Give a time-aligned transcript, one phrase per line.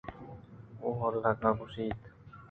[0.81, 2.01] اولگاءَ گوٛشت